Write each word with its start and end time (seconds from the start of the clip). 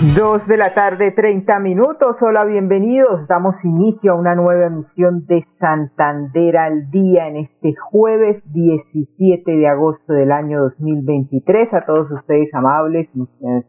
Dos 0.00 0.46
de 0.46 0.56
la 0.56 0.72
tarde, 0.72 1.10
30 1.10 1.58
minutos. 1.58 2.22
Hola, 2.22 2.46
bienvenidos. 2.46 3.28
Damos 3.28 3.62
inicio 3.66 4.12
a 4.12 4.14
una 4.14 4.34
nueva 4.34 4.64
emisión 4.64 5.26
de 5.26 5.44
Santander 5.58 6.56
al 6.56 6.90
día 6.90 7.28
en 7.28 7.36
este 7.36 7.74
jueves 7.74 8.42
17 8.50 9.50
de 9.50 9.68
agosto 9.68 10.14
del 10.14 10.32
año 10.32 10.62
2023. 10.62 11.74
A 11.74 11.84
todos 11.84 12.10
ustedes 12.12 12.48
amables, 12.54 13.10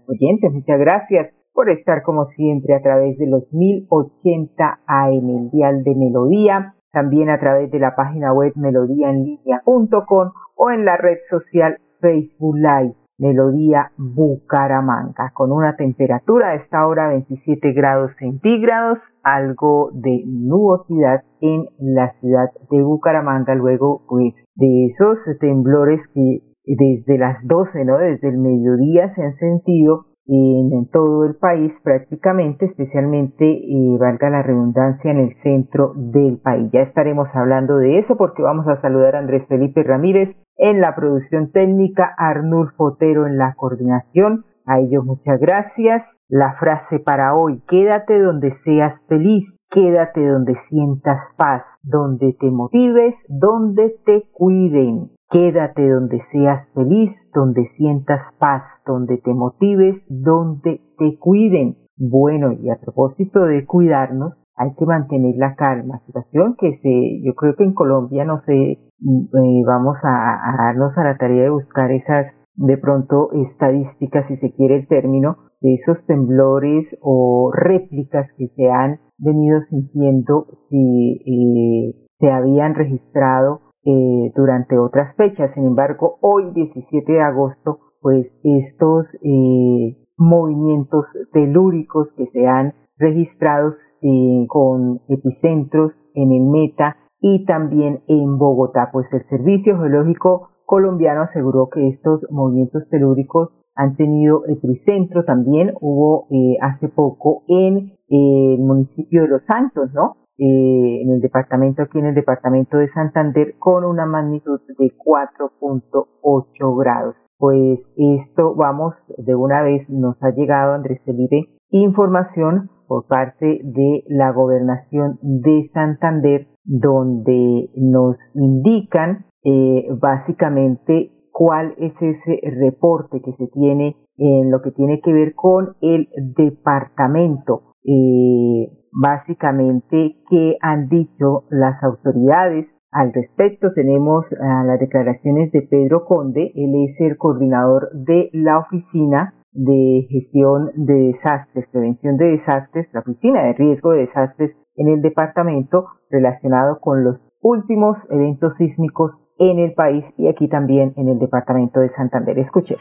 oyentes, 0.08 0.54
muchas 0.54 0.80
gracias 0.80 1.36
por 1.54 1.70
estar 1.70 2.02
como 2.02 2.24
siempre 2.28 2.76
a 2.76 2.82
través 2.82 3.18
de 3.18 3.28
los 3.28 3.52
1080 3.52 4.80
AM, 4.88 5.30
el 5.30 5.52
dial 5.52 5.84
de 5.84 5.96
Melodía, 5.96 6.76
también 6.94 7.30
a 7.30 7.42
través 7.42 7.70
de 7.72 7.80
la 7.80 7.94
página 7.94 8.32
web 8.32 8.54
melodíaenlínea.com 8.56 10.32
o 10.56 10.72
en 10.72 10.86
la 10.86 10.96
red 10.96 11.18
social 11.30 11.78
Facebook 12.00 12.56
Live. 12.56 13.01
Melodía 13.22 13.92
Bucaramanga, 13.98 15.32
con 15.36 15.52
una 15.52 15.76
temperatura 15.76 16.50
a 16.50 16.56
esta 16.56 16.88
hora 16.88 17.10
27 17.10 17.72
grados 17.72 18.14
centígrados, 18.18 19.00
algo 19.22 19.92
de 19.94 20.24
nubosidad 20.26 21.24
en 21.40 21.68
la 21.78 22.14
ciudad 22.20 22.50
de 22.72 22.82
Bucaramanga, 22.82 23.54
luego 23.54 24.02
pues 24.10 24.44
de 24.56 24.86
esos 24.86 25.20
temblores 25.40 26.08
que 26.08 26.42
desde 26.66 27.20
las 27.20 27.48
12, 27.48 27.86
¿no? 27.86 28.00
Desde 28.00 28.30
el 28.30 28.40
mediodía 28.40 29.10
se 29.10 29.24
han 29.24 29.36
sentido 29.36 30.08
en, 30.28 30.88
todo 30.92 31.26
el 31.26 31.36
país 31.36 31.80
prácticamente, 31.84 32.66
especialmente, 32.66 33.46
eh, 33.46 33.98
valga 34.00 34.30
la 34.30 34.44
redundancia, 34.44 35.12
en 35.12 35.18
el 35.18 35.34
centro 35.34 35.94
del 35.96 36.38
país. 36.38 36.70
Ya 36.72 36.82
estaremos 36.82 37.36
hablando 37.36 37.78
de 37.78 37.98
eso 37.98 38.18
porque 38.18 38.42
vamos 38.42 38.68
a 38.68 38.76
saludar 38.76 39.16
a 39.16 39.20
Andrés 39.20 39.48
Felipe 39.48 39.84
Ramírez 39.84 40.38
en 40.62 40.80
la 40.80 40.94
producción 40.96 41.52
técnica, 41.52 42.14
Arnulfo 42.18 42.86
Otero 42.86 43.26
en 43.26 43.40
la 43.40 43.56
coordinación. 43.56 44.46
A 44.68 44.80
ellos 44.80 45.04
muchas 45.04 45.40
gracias. 45.40 46.20
La 46.30 46.54
frase 46.54 47.00
para 47.00 47.36
hoy, 47.36 47.64
quédate 47.68 48.22
donde 48.22 48.52
seas 48.52 49.04
feliz, 49.10 49.58
quédate 49.72 50.24
donde 50.24 50.56
sientas 50.56 51.34
paz, 51.36 51.80
donde 51.82 52.34
te 52.40 52.52
motives, 52.52 53.26
donde 53.28 53.96
te 54.06 54.30
cuiden. 54.32 55.10
Quédate 55.32 55.90
donde 55.90 56.20
seas 56.22 56.72
feliz, 56.76 57.28
donde 57.34 57.66
sientas 57.66 58.32
paz, 58.38 58.84
donde 58.86 59.18
te 59.18 59.34
motives, 59.34 60.06
donde 60.10 60.80
te 61.00 61.18
cuiden. 61.18 61.78
Bueno, 61.98 62.52
y 62.52 62.70
a 62.70 62.76
propósito 62.76 63.46
de 63.46 63.66
cuidarnos, 63.66 64.34
hay 64.62 64.74
que 64.76 64.86
mantener 64.86 65.36
la 65.38 65.56
calma. 65.56 66.02
Situación 66.06 66.56
que 66.58 66.74
se, 66.74 67.22
yo 67.24 67.34
creo 67.34 67.56
que 67.56 67.64
en 67.64 67.74
Colombia, 67.74 68.26
no 68.26 68.42
sé, 68.42 68.54
eh, 68.54 69.64
vamos 69.66 70.00
a, 70.04 70.56
darnos 70.58 70.98
a 71.00 71.04
la 71.04 71.18
tarea 71.18 71.44
de 71.44 71.50
buscar 71.50 71.92
esas, 71.92 72.38
de 72.56 72.78
pronto, 72.78 73.32
estadísticas, 73.34 74.28
si 74.28 74.36
se 74.36 74.54
quiere 74.54 74.76
el 74.76 74.88
término, 74.88 75.38
de 75.62 75.74
esos 75.74 76.06
temblores 76.06 76.96
o 77.02 77.52
réplicas 77.52 78.28
que 78.38 78.50
se 78.50 78.70
han 78.70 79.00
venido 79.18 79.62
sintiendo 79.62 80.46
si 80.70 81.22
eh, 81.26 82.08
se 82.20 82.32
habían 82.32 82.76
registrado 82.76 83.62
eh, 83.84 84.32
durante 84.36 84.78
otras 84.78 85.16
fechas. 85.16 85.56
Sin 85.56 85.66
embargo, 85.66 86.20
hoy 86.22 86.52
17 86.54 87.12
de 87.12 87.22
agosto, 87.22 87.80
pues 88.00 88.38
estos 88.44 89.16
eh, 89.24 89.98
movimientos 90.18 91.18
telúricos 91.34 92.12
que 92.14 92.28
se 92.28 92.46
han 92.48 92.76
registrado 93.02 93.72
eh, 94.02 94.46
con 94.48 95.02
epicentros 95.10 95.92
en 96.14 96.32
el 96.32 96.44
Meta 96.44 96.98
y 97.20 97.46
también 97.46 98.02
en 98.08 98.38
Bogotá, 98.38 98.90
pues 98.94 99.12
el 99.14 99.24
Servicio 99.28 99.78
Geológico 99.78 100.50
colombiano 100.66 101.24
aseguró 101.24 101.70
que 101.70 101.90
estos 101.90 102.26
movimientos 102.30 102.88
telúricos 102.90 103.50
han 103.76 103.96
tenido 103.96 104.44
epicentro 104.48 105.26
también 105.26 105.74
hubo 105.80 106.28
hace 106.62 106.90
poco 106.90 107.44
en 107.48 107.94
el 108.10 108.60
municipio 108.60 109.22
de 109.22 109.30
Los 109.30 109.46
Santos, 109.46 109.92
¿no? 109.94 110.18
Eh, 110.44 111.02
en 111.04 111.12
el 111.12 111.22
departamento, 111.22 111.84
aquí 111.84 112.00
en 112.00 112.08
el 112.08 112.16
departamento 112.16 112.78
de 112.78 112.88
Santander, 112.88 113.56
con 113.60 113.86
una 113.86 114.08
magnitud 114.08 114.60
de 114.80 114.92
4.8 114.98 116.80
grados. 116.80 117.16
Pues 117.38 117.94
esto, 117.96 118.56
vamos, 118.56 118.96
de 119.20 119.36
una 119.36 119.62
vez 119.62 119.88
nos 119.92 120.16
ha 120.24 120.32
llegado, 120.32 120.74
Andrés 120.74 121.00
Felipe, 121.06 121.48
información 121.70 122.72
por 122.92 123.08
parte 123.08 123.62
de 123.64 124.04
la 124.10 124.34
gobernación 124.34 125.18
de 125.22 125.66
Santander, 125.74 126.48
donde 126.66 127.70
nos 127.78 128.18
indican 128.34 129.28
eh, 129.46 129.88
básicamente 129.98 131.14
cuál 131.32 131.74
es 131.78 132.02
ese 132.02 132.42
reporte 132.44 133.22
que 133.22 133.32
se 133.32 133.48
tiene 133.48 133.96
en 134.18 134.52
lo 134.52 134.62
que 134.62 134.72
tiene 134.72 135.00
que 135.00 135.14
ver 135.14 135.36
con 135.36 135.78
el 135.80 136.10
departamento. 136.36 137.76
Eh, 137.86 138.70
básicamente 138.92 140.18
qué 140.30 140.58
han 140.60 140.90
dicho 140.90 141.46
las 141.50 141.86
autoridades 141.86 142.76
al 142.92 143.14
respecto. 143.14 143.72
Tenemos 143.74 144.34
las 144.34 144.80
declaraciones 144.82 145.54
de 145.54 145.62
Pedro 145.62 146.04
Conde, 146.04 146.52
él 146.56 146.74
es 146.84 147.00
el 147.00 147.16
coordinador 147.16 147.90
de 147.94 148.30
la 148.34 148.60
oficina 148.60 149.34
de 149.54 150.08
gestión 150.10 150.72
de 150.76 150.94
desastres, 150.94 151.68
prevención 151.70 152.18
de 152.18 152.32
desastres, 152.32 152.90
la 152.94 153.02
oficina 153.02 153.44
de 153.44 153.54
riesgo 153.54 153.92
de 153.92 154.00
desastres 154.00 154.56
en 154.76 154.88
el 154.88 155.02
departamento 155.02 155.88
relacionado 156.10 156.80
con 156.80 157.04
los 157.04 157.18
últimos 157.42 158.08
eventos 158.12 158.58
sísmicos 158.58 159.24
en 159.40 159.60
el 159.60 159.74
país 159.74 160.06
y 160.18 160.28
aquí 160.28 160.48
también 160.48 160.94
en 160.96 161.10
el 161.10 161.20
departamento 161.20 161.80
de 161.80 161.90
Santander. 161.90 162.38
Escuche. 162.38 162.78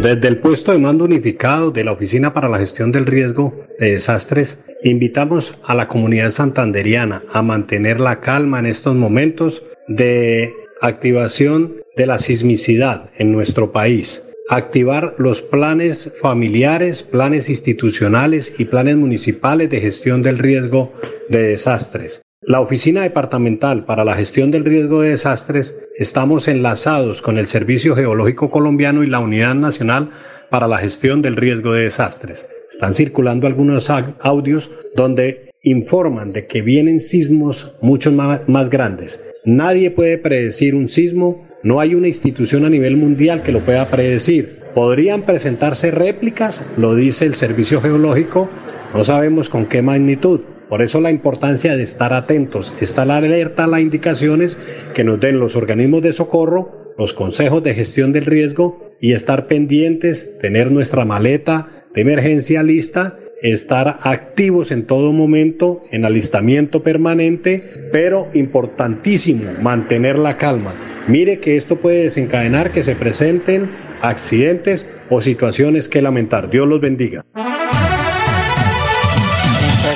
Desde 0.00 0.28
el 0.28 0.38
puesto 0.38 0.72
de 0.72 0.78
mando 0.78 1.04
unificado 1.04 1.70
de 1.70 1.84
la 1.84 1.92
Oficina 1.92 2.32
para 2.32 2.48
la 2.48 2.58
Gestión 2.58 2.92
del 2.92 3.06
Riesgo 3.06 3.52
de 3.80 3.92
Desastres, 3.92 4.64
invitamos 4.84 5.60
a 5.66 5.74
la 5.74 5.88
comunidad 5.88 6.30
santanderiana 6.30 7.22
a 7.32 7.42
mantener 7.42 8.00
la 8.00 8.20
calma 8.20 8.60
en 8.60 8.66
estos 8.66 8.94
momentos 8.94 9.64
de 9.88 10.52
activación 10.80 11.76
de 11.96 12.06
la 12.06 12.18
sismicidad 12.18 13.10
en 13.16 13.32
nuestro 13.32 13.72
país 13.72 14.25
activar 14.48 15.14
los 15.18 15.42
planes 15.42 16.12
familiares, 16.20 17.02
planes 17.02 17.48
institucionales 17.48 18.54
y 18.58 18.66
planes 18.66 18.96
municipales 18.96 19.70
de 19.70 19.80
gestión 19.80 20.22
del 20.22 20.38
riesgo 20.38 20.92
de 21.28 21.48
desastres. 21.48 22.22
La 22.42 22.60
Oficina 22.60 23.02
Departamental 23.02 23.86
para 23.86 24.04
la 24.04 24.14
Gestión 24.14 24.52
del 24.52 24.64
Riesgo 24.64 25.02
de 25.02 25.08
Desastres 25.08 25.76
estamos 25.96 26.46
enlazados 26.46 27.20
con 27.20 27.38
el 27.38 27.48
Servicio 27.48 27.96
Geológico 27.96 28.50
Colombiano 28.50 29.02
y 29.02 29.08
la 29.08 29.18
Unidad 29.18 29.56
Nacional 29.56 30.10
para 30.48 30.68
la 30.68 30.78
Gestión 30.78 31.22
del 31.22 31.34
Riesgo 31.34 31.72
de 31.72 31.84
Desastres. 31.84 32.48
Están 32.70 32.94
circulando 32.94 33.48
algunos 33.48 33.90
audios 33.90 34.70
donde 34.94 35.50
informan 35.62 36.32
de 36.32 36.46
que 36.46 36.62
vienen 36.62 37.00
sismos 37.00 37.76
mucho 37.82 38.12
más, 38.12 38.70
grandes. 38.70 39.20
Nadie 39.44 39.90
puede 39.90 40.16
predecir 40.16 40.76
un 40.76 40.88
sismo, 40.88 41.45
no 41.62 41.80
hay 41.80 41.94
una 41.94 42.08
institución 42.08 42.64
a 42.64 42.70
nivel 42.70 42.96
mundial 42.96 43.42
que 43.42 43.52
lo 43.52 43.60
pueda 43.60 43.88
predecir. 43.90 44.60
Podrían 44.74 45.22
presentarse 45.22 45.90
réplicas, 45.90 46.66
lo 46.76 46.94
dice 46.94 47.24
el 47.26 47.34
Servicio 47.34 47.80
Geológico, 47.80 48.48
no 48.94 49.04
sabemos 49.04 49.48
con 49.48 49.66
qué 49.66 49.82
magnitud 49.82 50.40
por 50.68 50.82
eso 50.82 51.00
la 51.00 51.10
importancia 51.10 51.76
de 51.76 51.84
estar 51.84 52.12
atentos, 52.12 52.74
estar 52.80 53.08
alerta 53.08 53.64
a 53.64 53.68
las 53.68 53.80
indicaciones 53.80 54.58
que 54.94 55.04
nos 55.04 55.20
den 55.20 55.38
los 55.38 55.54
organismos 55.54 56.02
de 56.02 56.12
socorro, 56.12 56.94
los 56.98 57.12
consejos 57.12 57.62
de 57.62 57.74
gestión 57.74 58.12
del 58.12 58.24
riesgo 58.24 58.90
y 59.00 59.12
estar 59.12 59.46
pendientes, 59.46 60.38
tener 60.40 60.72
nuestra 60.72 61.04
maleta 61.04 61.84
de 61.94 62.00
emergencia 62.00 62.64
lista, 62.64 63.16
estar 63.42 64.00
activos 64.02 64.72
en 64.72 64.86
todo 64.86 65.12
momento, 65.12 65.84
en 65.92 66.04
alistamiento 66.04 66.82
permanente, 66.82 67.62
pero 67.92 68.28
importantísimo, 68.34 69.44
mantener 69.62 70.18
la 70.18 70.36
calma. 70.36 70.95
Mire 71.08 71.40
que 71.40 71.56
esto 71.56 71.76
puede 71.76 72.02
desencadenar 72.02 72.70
que 72.70 72.82
se 72.82 72.96
presenten 72.96 73.70
accidentes 74.02 74.90
o 75.10 75.20
situaciones 75.20 75.88
que 75.88 76.02
lamentar. 76.02 76.50
Dios 76.50 76.66
los 76.66 76.80
bendiga 76.80 77.24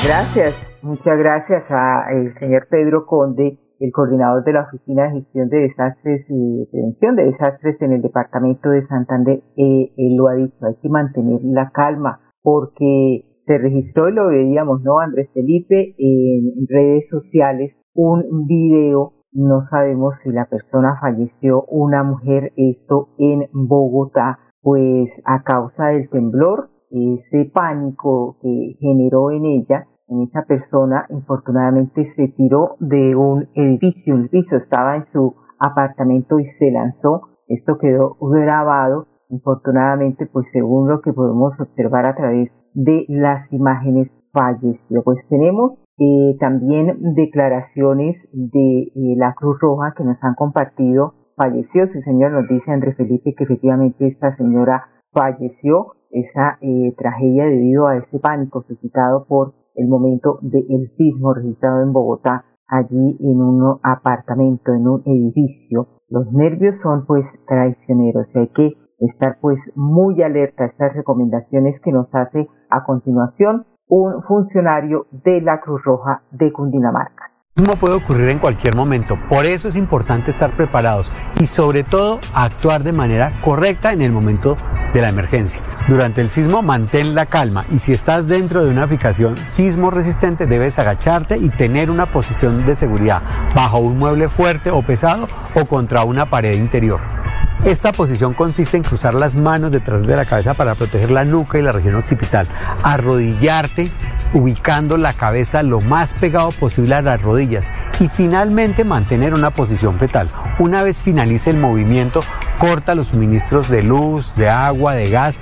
gracias, 0.07 0.75
muchas 0.83 1.19
gracias 1.19 1.71
al 1.71 2.35
señor 2.39 2.67
Pedro 2.71 3.07
Conde 3.07 3.59
el 3.81 3.93
coordinador 3.93 4.45
de 4.45 4.53
la 4.53 4.62
Oficina 4.62 5.05
de 5.05 5.21
Gestión 5.21 5.49
de 5.49 5.59
Desastres 5.61 6.27
y 6.29 6.67
Prevención 6.71 7.17
de 7.17 7.25
Desastres 7.25 7.81
en 7.81 7.93
el 7.93 8.03
Departamento 8.03 8.69
de 8.69 8.87
Santander, 8.87 9.43
eh, 9.57 9.93
él 9.97 10.17
lo 10.17 10.29
ha 10.29 10.35
dicho, 10.35 10.67
hay 10.67 10.75
que 10.83 10.89
mantener 10.91 11.41
la 11.45 11.71
calma 11.71 12.21
porque 12.43 13.25
se 13.41 13.57
registró 13.57 14.11
y 14.11 14.12
lo 14.12 14.29
veíamos, 14.29 14.83
¿no, 14.83 14.99
Andrés 14.99 15.31
Felipe? 15.33 15.95
En 15.97 16.67
redes 16.69 17.09
sociales 17.09 17.75
un 17.95 18.47
video, 18.47 19.15
no 19.32 19.62
sabemos 19.62 20.17
si 20.17 20.31
la 20.31 20.47
persona 20.47 20.99
falleció, 21.00 21.65
una 21.65 22.03
mujer, 22.03 22.53
esto 22.56 23.11
en 23.19 23.49
Bogotá, 23.53 24.38
pues 24.62 25.23
a 25.25 25.43
causa 25.43 25.87
del 25.87 26.09
temblor, 26.11 26.71
ese 26.91 27.50
pánico 27.53 28.37
que 28.43 28.77
generó 28.81 29.31
en 29.31 29.44
ella, 29.44 29.87
en 30.09 30.23
esa 30.23 30.43
persona, 30.43 31.06
infortunadamente 31.11 32.05
se 32.05 32.29
tiró 32.29 32.77
de 32.81 33.15
un 33.15 33.49
edificio, 33.55 34.15
un 34.15 34.29
piso, 34.29 34.56
estaba 34.56 34.97
en 34.97 35.05
su 35.05 35.37
apartamento 35.61 36.41
y 36.41 36.47
se 36.47 36.73
lanzó. 36.73 37.29
Esto 37.47 37.79
quedó 37.79 38.17
grabado. 38.21 39.06
Infortunadamente, 39.29 40.26
pues 40.26 40.50
según 40.50 40.88
lo 40.88 41.00
que 41.00 41.12
podemos 41.12 41.61
observar 41.61 42.06
a 42.06 42.17
través 42.17 42.50
de 42.75 43.05
las 43.09 43.53
imágenes, 43.53 44.12
falleció. 44.33 45.05
Pues 45.05 45.25
tenemos 45.29 45.79
eh, 46.02 46.35
también 46.41 47.14
declaraciones 47.14 48.26
de 48.32 48.85
eh, 48.85 49.14
la 49.19 49.35
Cruz 49.35 49.58
Roja 49.61 49.93
que 49.94 50.02
nos 50.02 50.25
han 50.25 50.35
compartido. 50.35 51.12
Falleció, 51.37 51.87
sí 51.87 52.00
señor, 52.00 52.32
nos 52.32 52.49
dice 52.49 52.73
Andrés 52.73 52.97
Felipe 52.97 53.35
que 53.37 53.44
efectivamente 53.44 54.06
esta 54.06 54.32
señora 54.32 54.87
falleció 55.12 55.97
esa 56.11 56.56
eh, 56.62 56.94
tragedia 56.97 57.44
debido 57.44 57.87
a 57.87 57.99
este 57.99 58.19
pánico 58.19 58.62
suscitado 58.62 59.26
por 59.26 59.52
el 59.75 59.88
momento 59.88 60.38
del 60.41 60.88
sismo 60.97 61.35
registrado 61.35 61.82
en 61.82 61.93
Bogotá, 61.93 62.47
allí 62.67 63.19
en 63.20 63.43
un 63.43 63.79
apartamento, 63.82 64.73
en 64.73 64.88
un 64.88 65.02
edificio. 65.05 66.00
Los 66.08 66.32
nervios 66.32 66.81
son 66.81 67.05
pues 67.05 67.38
traicioneros 67.47 68.26
y 68.35 68.38
hay 68.38 68.49
que 68.49 68.73
estar 69.00 69.37
pues 69.43 69.70
muy 69.76 70.23
alerta 70.23 70.62
a 70.62 70.67
estas 70.67 70.94
recomendaciones 70.94 71.79
que 71.79 71.93
nos 71.93 72.08
hace 72.14 72.49
a 72.70 72.85
continuación 72.85 73.67
un 73.90 74.22
funcionario 74.22 75.06
de 75.10 75.40
la 75.42 75.60
Cruz 75.60 75.82
Roja 75.84 76.22
de 76.31 76.52
Cundinamarca. 76.52 77.31
No 77.56 77.75
puede 77.75 77.96
ocurrir 77.96 78.28
en 78.28 78.38
cualquier 78.38 78.76
momento, 78.76 79.19
por 79.28 79.44
eso 79.44 79.69
es 79.69 79.76
importante 79.76 80.31
estar 80.31 80.56
preparados 80.56 81.12
y 81.38 81.46
sobre 81.46 81.82
todo 81.82 82.20
actuar 82.32 82.84
de 82.84 82.92
manera 82.92 83.32
correcta 83.42 83.92
en 83.92 84.00
el 84.00 84.12
momento 84.12 84.56
de 84.94 85.02
la 85.02 85.08
emergencia. 85.08 85.60
Durante 85.88 86.20
el 86.20 86.31
sismo 86.31 86.62
mantén 86.62 87.14
la 87.14 87.26
calma 87.26 87.66
y 87.70 87.78
si 87.78 87.92
estás 87.92 88.28
dentro 88.28 88.64
de 88.64 88.70
una 88.70 88.84
aplicación 88.84 89.37
sismo 89.46 89.90
resistente 89.90 90.46
debes 90.46 90.78
agacharte 90.78 91.37
y 91.37 91.50
tener 91.50 91.90
una 91.90 92.06
posición 92.06 92.64
de 92.64 92.76
seguridad 92.76 93.22
bajo 93.54 93.78
un 93.78 93.98
mueble 93.98 94.28
fuerte 94.28 94.70
o 94.70 94.82
pesado 94.82 95.26
o 95.54 95.66
contra 95.66 96.04
una 96.04 96.31
pared 96.31 96.54
interior. 96.54 97.19
Esta 97.65 97.93
posición 97.93 98.33
consiste 98.33 98.79
en 98.79 98.83
cruzar 98.83 99.15
las 99.15 99.37
manos 99.37 99.71
detrás 99.71 100.07
de 100.07 100.17
la 100.17 100.25
cabeza 100.25 100.55
para 100.55 100.75
proteger 100.75 101.11
la 101.11 101.27
nuca 101.27 101.59
y 101.59 101.62
la 101.62 101.73
región 101.73 101.95
occipital, 101.95 102.49
arrodillarte 102.83 103.93
ubicando 104.33 104.97
la 104.97 105.12
cabeza 105.12 105.62
lo 105.62 105.83
más 105.83 106.15
pegado 106.15 106.53
posible 106.53 106.95
a 106.95 107.03
las 107.03 107.21
rodillas 107.21 107.71
y 107.99 108.09
finalmente 108.09 108.85
mantener 108.85 109.35
una 109.35 109.51
posición 109.51 109.99
fetal. 109.99 110.31
Una 110.59 110.83
vez 110.83 111.03
finalice 111.03 111.51
el 111.51 111.59
movimiento, 111.59 112.23
corta 112.59 112.95
los 112.95 113.09
suministros 113.09 113.69
de 113.69 113.83
luz, 113.83 114.35
de 114.37 114.49
agua, 114.49 114.95
de 114.95 115.11
gas, 115.11 115.39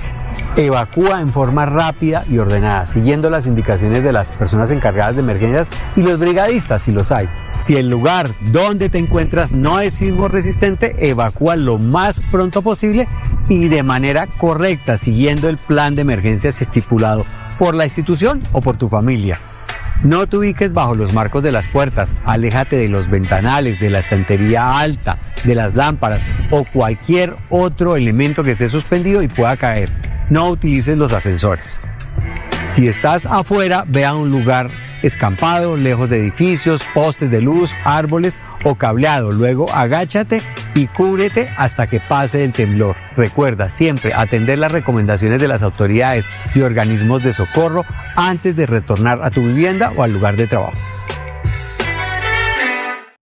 evacúa 0.57 1.21
en 1.21 1.33
forma 1.33 1.67
rápida 1.67 2.25
y 2.29 2.39
ordenada, 2.39 2.87
siguiendo 2.87 3.31
las 3.31 3.47
indicaciones 3.47 4.03
de 4.03 4.13
las 4.13 4.33
personas 4.33 4.73
encargadas 4.73 5.15
de 5.15 5.21
emergencias 5.21 5.71
y 5.95 6.03
los 6.03 6.19
brigadistas 6.19 6.83
si 6.83 6.91
los 6.91 7.13
hay. 7.13 7.29
Si 7.69 7.77
el 7.77 7.91
lugar 7.91 8.31
donde 8.51 8.89
te 8.89 8.97
encuentras 8.97 9.53
no 9.53 9.79
es 9.79 9.93
sismo 9.93 10.29
resistente, 10.29 11.11
evacúa 11.11 11.55
lo 11.55 11.77
más 11.79 12.19
pronto 12.31 12.63
posible 12.63 13.07
y 13.51 13.69
de 13.69 13.83
manera 13.83 14.27
correcta, 14.27 14.97
siguiendo 14.97 15.51
el 15.51 15.59
plan 15.59 15.95
de 15.95 16.01
emergencias 16.01 16.63
estipulado 16.63 17.27
por 17.59 17.75
la 17.75 17.85
institución 17.85 18.43
o 18.53 18.63
por 18.63 18.79
tu 18.79 18.89
familia. 18.89 19.39
No 20.03 20.27
te 20.27 20.39
ubiques 20.39 20.73
bajo 20.73 20.95
los 20.95 21.13
marcos 21.13 21.43
de 21.43 21.53
las 21.53 21.69
puertas, 21.69 22.17
aléjate 22.25 22.77
de 22.77 22.89
los 22.89 23.11
ventanales, 23.11 23.79
de 23.81 23.91
la 23.91 23.99
estantería 23.99 24.79
alta, 24.79 25.19
de 25.45 25.55
las 25.55 25.75
lámparas 25.75 26.27
o 26.51 26.65
cualquier 26.73 27.37
otro 27.51 27.97
elemento 27.97 28.45
que 28.45 28.53
esté 28.53 28.71
suspendido 28.71 29.21
y 29.21 29.29
pueda 29.29 29.59
caer. 29.59 29.93
No 30.31 30.49
utilices 30.49 30.97
los 30.97 31.13
ascensores. 31.13 31.79
Si 32.73 32.89
estás 32.89 33.27
afuera, 33.27 33.85
ve 33.87 34.07
a 34.07 34.15
un 34.15 34.31
lugar 34.31 34.71
escampado, 35.03 35.77
lejos 35.77 36.09
de 36.09 36.19
edificios, 36.19 36.85
postes 36.95 37.31
de 37.31 37.41
luz, 37.41 37.75
árboles 37.85 38.41
o 38.65 38.75
cableado. 38.75 39.33
Luego 39.33 39.71
agáchate 39.71 40.41
y 40.75 40.87
cúbrete 40.87 41.49
hasta 41.57 41.87
que 41.87 42.01
pase 42.01 42.45
el 42.45 42.53
temblor. 42.53 42.97
Recuerda 43.17 43.71
siempre 43.71 44.13
atender 44.15 44.59
las 44.59 44.73
recomendaciones 44.73 45.41
de 45.41 45.49
las 45.49 45.63
autoridades 45.63 46.29
y 46.55 46.63
organismos 46.63 47.23
de 47.23 47.33
socorro 47.33 47.85
antes 48.17 48.57
de 48.57 48.67
retornar 48.67 49.21
a 49.23 49.31
tu 49.31 49.41
vivienda 49.43 49.93
o 49.97 50.03
al 50.03 50.13
lugar 50.13 50.37
de 50.37 50.47
trabajo. 50.47 50.79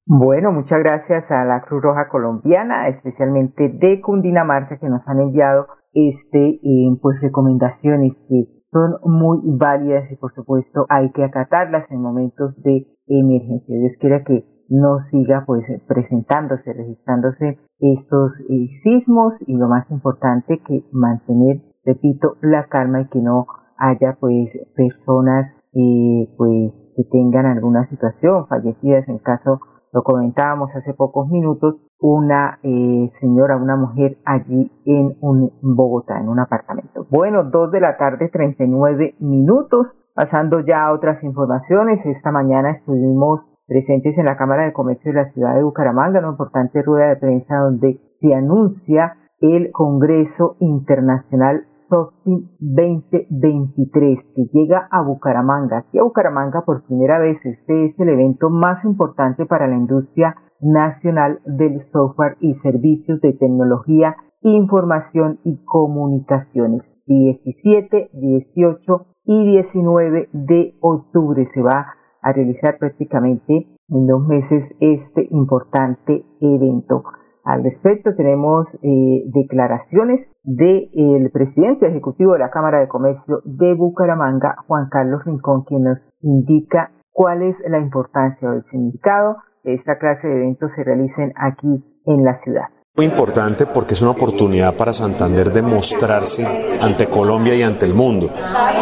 Bueno, 0.08 0.52
muchas 0.52 0.78
gracias 0.78 1.32
a 1.32 1.44
la 1.44 1.62
Cruz 1.62 1.82
Roja 1.82 2.08
Colombiana, 2.08 2.86
especialmente 2.88 3.68
de 3.68 4.00
Cundinamarca, 4.00 4.78
que 4.78 4.88
nos 4.88 5.08
han 5.08 5.18
enviado 5.20 5.66
este, 5.94 6.60
eh, 6.62 6.96
pues 7.02 7.20
recomendaciones 7.20 8.14
que 8.28 8.55
son 8.76 8.96
muy 9.04 9.40
válidas 9.42 10.10
y 10.12 10.16
por 10.16 10.34
supuesto 10.34 10.84
hay 10.90 11.10
que 11.12 11.24
acatarlas 11.24 11.90
en 11.90 12.02
momentos 12.02 12.54
de 12.62 12.86
emergencia. 13.06 13.74
Dios 13.74 13.96
quiera 13.98 14.22
que 14.22 14.44
no 14.68 15.00
siga 15.00 15.44
pues 15.46 15.66
presentándose, 15.88 16.74
registrándose 16.74 17.58
estos 17.78 18.40
eh, 18.50 18.68
sismos 18.68 19.34
y 19.46 19.56
lo 19.56 19.68
más 19.68 19.90
importante 19.90 20.60
que 20.66 20.84
mantener, 20.92 21.62
repito, 21.86 22.36
la 22.42 22.66
calma 22.66 23.00
y 23.00 23.08
que 23.08 23.20
no 23.20 23.46
haya 23.78 24.18
pues 24.20 24.60
personas 24.74 25.62
eh, 25.72 26.28
pues 26.36 26.84
que 26.96 27.04
tengan 27.04 27.46
alguna 27.46 27.86
situación 27.88 28.46
fallecidas 28.46 29.08
en 29.08 29.18
caso 29.18 29.60
lo 29.92 30.02
comentábamos 30.02 30.74
hace 30.76 30.94
pocos 30.94 31.28
minutos, 31.28 31.86
una 32.00 32.58
eh, 32.62 33.08
señora, 33.12 33.56
una 33.56 33.76
mujer 33.76 34.18
allí 34.24 34.70
en, 34.84 35.16
un, 35.20 35.52
Bogotá, 35.62 36.20
en 36.20 36.28
un 36.28 36.38
apartamento. 36.38 37.06
Bueno, 37.10 37.44
dos 37.44 37.70
de 37.70 37.80
la 37.80 37.96
tarde, 37.96 38.28
39 38.28 39.16
minutos. 39.20 39.98
Pasando 40.14 40.60
ya 40.60 40.86
a 40.86 40.92
otras 40.92 41.22
informaciones, 41.24 42.04
esta 42.06 42.30
mañana 42.30 42.70
estuvimos 42.70 43.52
presentes 43.66 44.18
en 44.18 44.24
la 44.24 44.36
Cámara 44.36 44.64
de 44.64 44.72
Comercio 44.72 45.12
de 45.12 45.18
la 45.18 45.24
ciudad 45.26 45.54
de 45.54 45.62
Bucaramanga, 45.62 46.20
una 46.20 46.30
importante 46.30 46.82
rueda 46.82 47.08
de 47.08 47.16
prensa 47.16 47.56
donde 47.58 48.00
se 48.20 48.34
anuncia 48.34 49.16
el 49.40 49.70
Congreso 49.72 50.56
Internacional 50.60 51.66
Sofin 51.88 52.50
2023 52.58 54.18
que 54.34 54.44
llega 54.52 54.88
a 54.90 55.02
Bucaramanga. 55.02 55.78
Aquí 55.78 55.98
a 55.98 56.02
Bucaramanga 56.02 56.64
por 56.64 56.84
primera 56.84 57.18
vez 57.18 57.38
este 57.44 57.86
es 57.86 58.00
el 58.00 58.08
evento 58.08 58.50
más 58.50 58.84
importante 58.84 59.46
para 59.46 59.66
la 59.66 59.76
industria 59.76 60.36
nacional 60.60 61.40
del 61.44 61.82
software 61.82 62.36
y 62.40 62.54
servicios 62.54 63.20
de 63.20 63.32
tecnología, 63.32 64.16
información 64.42 65.38
y 65.44 65.62
comunicaciones. 65.64 66.96
17, 67.06 68.10
18 68.12 69.06
y 69.24 69.44
19 69.44 70.28
de 70.32 70.74
octubre 70.80 71.46
se 71.46 71.62
va 71.62 71.86
a 72.22 72.32
realizar 72.32 72.78
prácticamente 72.78 73.68
en 73.88 74.06
dos 74.06 74.26
meses 74.26 74.74
este 74.80 75.28
importante 75.30 76.24
evento. 76.40 77.04
Al 77.46 77.62
respecto 77.62 78.10
tenemos 78.16 78.74
eh, 78.82 79.22
declaraciones 79.26 80.28
del 80.42 81.30
presidente 81.30 81.86
ejecutivo 81.86 82.32
de 82.32 82.40
la 82.40 82.50
Cámara 82.50 82.80
de 82.80 82.88
Comercio 82.88 83.40
de 83.44 83.72
Bucaramanga, 83.74 84.56
Juan 84.66 84.88
Carlos 84.90 85.24
Rincón, 85.24 85.62
quien 85.62 85.84
nos 85.84 86.00
indica 86.22 86.90
cuál 87.12 87.42
es 87.42 87.62
la 87.68 87.78
importancia 87.78 88.50
o 88.50 88.52
el 88.52 88.64
significado 88.64 89.36
de 89.62 89.74
esta 89.74 89.96
clase 89.96 90.26
de 90.26 90.38
eventos 90.38 90.72
se 90.74 90.82
realicen 90.82 91.32
aquí 91.36 91.84
en 92.06 92.24
la 92.24 92.34
ciudad. 92.34 92.64
Muy 92.96 93.06
importante 93.06 93.66
porque 93.66 93.94
es 93.94 94.02
una 94.02 94.12
oportunidad 94.12 94.74
para 94.76 94.92
Santander 94.92 95.52
de 95.52 95.62
mostrarse 95.62 96.46
ante 96.80 97.06
Colombia 97.06 97.54
y 97.54 97.62
ante 97.62 97.84
el 97.84 97.94
mundo. 97.94 98.28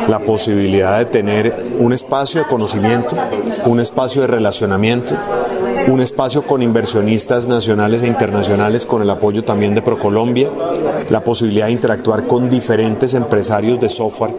La 0.09 0.21
posibilidad 0.21 0.99
de 1.01 1.07
tener 1.07 1.75
un 1.81 1.93
espacio 1.93 2.41
de 2.41 2.47
conocimiento, 2.47 3.15
un 3.67 3.81
espacio 3.81 4.23
de 4.23 4.29
relacionamiento 4.29 5.17
un 5.89 6.01
espacio 6.01 6.43
con 6.43 6.63
inversionistas 6.63 7.49
nacionales 7.49 8.03
e 8.03 8.07
internacionales 8.07 8.87
con 8.87 9.03
el 9.03 9.11
apoyo 9.11 9.45
también 9.45 9.75
de 9.75 9.83
Procolombia, 9.83 10.51
la 11.11 11.23
posibilidad 11.23 11.67
de 11.67 11.73
interactuar 11.73 12.27
con 12.27 12.49
diferentes 12.49 13.15
empresarios 13.15 13.81
de 13.81 13.89
software 13.89 14.35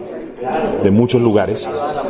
de 0.82 0.90
muchos 0.90 1.20
lugares, 1.20 1.68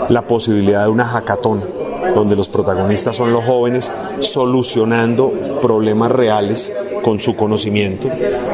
la 0.09 0.23
posibilidad 0.23 0.85
de 0.85 0.91
una 0.91 1.05
hackathon 1.05 1.77
donde 2.15 2.37
los 2.37 2.49
protagonistas 2.49 3.17
son 3.17 3.33
los 3.33 3.45
jóvenes 3.45 3.91
solucionando 4.21 5.33
problemas 5.61 6.11
reales 6.11 6.73
con 7.03 7.21
su 7.21 7.37
conocimiento. 7.37 8.09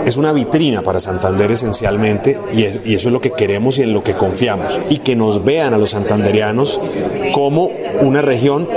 Es 0.05 0.17
una 0.17 0.33
vitrina 0.33 0.83
para 0.83 1.01
Santander 1.01 1.51
esencialmente 1.53 2.39
y, 2.53 2.65
eso 2.65 3.09
es 3.09 3.13
lo 3.13 3.21
que 3.21 3.31
queremos 3.31 3.79
y 3.79 3.83
en 3.83 3.93
lo 3.93 4.03
que 4.03 4.15
confiamos. 4.15 4.81
Y 4.91 4.99
que 4.99 5.17
nos 5.17 5.45
vean 5.45 5.75
a 5.75 5.79
los 5.79 5.91
santanderianos 5.91 6.81
como 7.33 7.71
una 8.01 8.23
región 8.23 8.69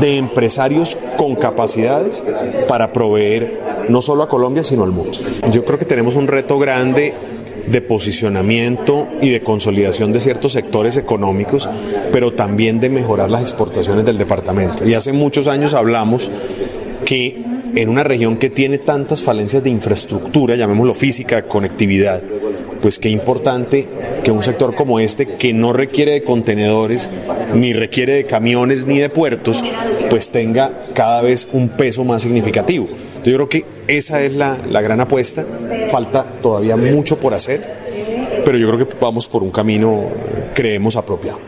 de 0.00 0.16
empresarios 0.16 0.96
con 1.16 1.34
capacidades 1.34 2.22
para 2.68 2.92
proveer 2.92 3.60
no 3.88 4.02
solo 4.02 4.22
a 4.22 4.28
Colombia, 4.28 4.64
sino 4.64 4.84
al 4.84 4.90
mundo. 4.90 5.18
Yo 5.52 5.64
creo 5.64 5.78
que 5.78 5.84
tenemos 5.84 6.16
un 6.16 6.26
reto 6.26 6.58
grande 6.58 7.14
de 7.66 7.80
posicionamiento 7.80 9.08
y 9.20 9.30
de 9.30 9.42
consolidación 9.42 10.12
de 10.12 10.20
ciertos 10.20 10.52
sectores 10.52 10.96
económicos, 10.96 11.68
pero 12.12 12.32
también 12.32 12.80
de 12.80 12.90
mejorar 12.90 13.30
las 13.30 13.42
exportaciones 13.42 14.04
del 14.04 14.18
departamento. 14.18 14.86
Y 14.86 14.94
hace 14.94 15.12
muchos 15.12 15.48
años 15.48 15.74
hablamos 15.74 16.30
que 17.04 17.44
en 17.74 17.88
una 17.88 18.04
región 18.04 18.38
que 18.38 18.50
tiene 18.50 18.78
tantas 18.78 19.22
falencias 19.22 19.62
de 19.62 19.70
infraestructura, 19.70 20.56
llamémoslo 20.56 20.94
física, 20.94 21.42
conectividad, 21.42 22.22
pues 22.80 22.98
qué 22.98 23.08
importante 23.08 23.86
que 24.22 24.30
un 24.30 24.42
sector 24.42 24.74
como 24.74 24.98
este, 25.00 25.26
que 25.26 25.52
no 25.52 25.72
requiere 25.72 26.12
de 26.12 26.24
contenedores, 26.24 27.10
ni 27.54 27.72
requiere 27.72 28.14
de 28.14 28.24
camiones, 28.24 28.86
ni 28.86 28.98
de 28.98 29.08
puertos, 29.08 29.64
pues 30.10 30.30
tenga 30.30 30.72
cada 30.94 31.22
vez 31.22 31.48
un 31.52 31.68
peso 31.70 32.04
más 32.04 32.22
significativo. 32.22 32.86
Yo 33.24 33.34
creo 33.34 33.48
que 33.48 33.64
esa 33.88 34.22
es 34.22 34.36
la, 34.36 34.56
la 34.70 34.80
gran 34.80 35.00
apuesta. 35.00 35.44
Falta 35.90 36.24
todavía 36.42 36.76
mucho 36.76 37.18
por 37.18 37.34
hacer, 37.34 37.60
pero 38.44 38.58
yo 38.58 38.70
creo 38.70 38.86
que 38.86 38.96
vamos 39.00 39.26
por 39.28 39.42
un 39.42 39.50
camino, 39.50 40.08
creemos, 40.54 40.96
apropiado. 40.96 41.38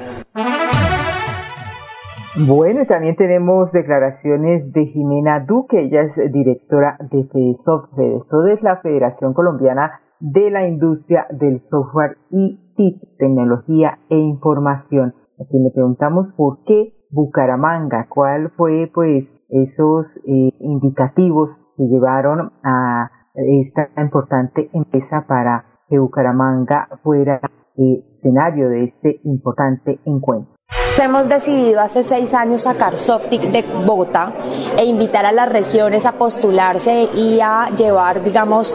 Bueno, 2.37 2.87
también 2.87 3.17
tenemos 3.17 3.73
declaraciones 3.73 4.73
de 4.73 4.87
Jimena 4.87 5.45
Duque, 5.47 5.81
ella 5.81 6.03
es 6.03 6.15
directora 6.33 6.97
de 7.01 7.25
FEDESOFT. 7.25 7.97
FEDESOFT 7.97 8.49
es 8.55 8.63
la 8.63 8.77
Federación 8.77 9.35
Colombiana 9.35 10.01
de 10.21 10.51
la 10.51 10.67
Industria 10.67 11.27
del 11.31 11.65
Software 11.65 12.19
y 12.31 12.59
TIC, 12.77 13.17
Tecnología 13.19 13.99
e 14.09 14.17
Información. 14.17 15.15
Aquí 15.41 15.59
le 15.59 15.71
preguntamos 15.71 16.33
por 16.33 16.65
qué 16.65 16.95
Bucaramanga, 17.11 18.07
cuál 18.09 18.51
fue 18.51 18.91
pues 18.93 19.33
esos 19.49 20.17
eh, 20.27 20.53
indicativos 20.61 21.61
que 21.77 21.85
llevaron 21.85 22.53
a 22.63 23.11
esta 23.35 23.89
importante 23.97 24.69
empresa 24.73 25.25
para 25.27 25.65
que 25.89 25.99
Bucaramanga 25.99 26.89
fuera 27.03 27.41
eh, 27.77 28.05
escenario 28.17 28.69
de 28.69 28.85
este 28.85 29.21
importante 29.25 30.01
encuentro. 30.05 30.58
Hemos 31.01 31.29
decidido 31.29 31.81
hace 31.81 32.03
seis 32.03 32.35
años 32.35 32.63
sacar 32.63 32.99
Softic 32.99 33.41
de 33.53 33.63
Bogotá 33.63 34.33
e 34.77 34.85
invitar 34.85 35.25
a 35.27 35.33
las 35.33 35.49
regiones 35.49 36.05
a 36.05 36.13
postularse 36.13 37.09
y 37.15 37.39
a 37.41 37.69
llevar, 37.77 38.25
digamos, 38.25 38.75